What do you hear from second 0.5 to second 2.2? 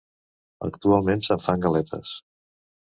Actualment se'n fan galetes.